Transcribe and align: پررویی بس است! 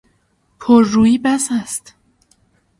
پررویی 0.59 1.17
بس 1.17 1.49
است! 1.51 1.95